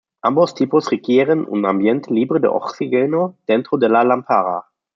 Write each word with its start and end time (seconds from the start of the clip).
Ambos 0.23 0.55
tipos 0.55 0.89
requieren 0.89 1.45
un 1.47 1.63
ambiente 1.67 2.11
libre 2.11 2.39
de 2.39 2.47
oxígeno 2.47 3.37
dentro 3.45 3.77
de 3.77 3.87
la 3.87 4.03
lámpara. 4.03 4.65